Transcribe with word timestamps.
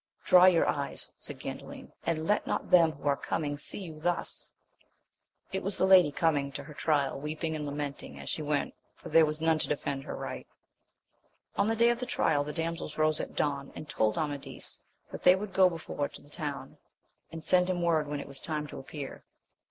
Dry 0.25 0.47
your 0.47 0.67
eyes, 0.67 1.11
said 1.19 1.39
Gandalin, 1.39 1.91
and 2.07 2.25
let 2.25 2.47
not 2.47 2.71
them 2.71 2.93
who 2.93 3.07
are 3.07 3.15
coming 3.15 3.59
see 3.59 3.77
you 3.81 3.99
thus! 3.99 4.47
It 5.51 5.61
was 5.61 5.77
the 5.77 5.85
lady 5.85 6.11
coming 6.11 6.51
to 6.53 6.63
her 6.63 6.73
trial, 6.73 7.19
weeping 7.19 7.55
and 7.55 7.67
lamenting 7.67 8.17
as 8.19 8.27
she 8.27 8.41
went, 8.41 8.73
for 8.95 9.09
there 9.09 9.27
was 9.27 9.41
none 9.41 9.59
to 9.59 9.67
defend 9.67 10.03
her 10.05 10.15
right. 10.15 10.47
On 11.55 11.67
the 11.67 11.75
day 11.75 11.89
of 11.89 11.99
the 11.99 12.07
trial 12.07 12.43
the 12.43 12.51
damsels 12.51 12.97
rose 12.97 13.21
at 13.21 13.35
dawn, 13.35 13.71
and 13.75 13.87
told 13.87 14.17
Amadis 14.17 14.79
that 15.11 15.21
they 15.21 15.35
would 15.35 15.53
go 15.53 15.69
before 15.69 16.07
to 16.09 16.21
the 16.23 16.31
town, 16.31 16.77
and 17.31 17.43
send 17.43 17.69
him 17.69 17.83
word 17.83 18.07
when 18.07 18.19
it 18.19 18.27
was 18.27 18.39
time 18.39 18.65
to 18.65 18.79
appear. 18.79 19.23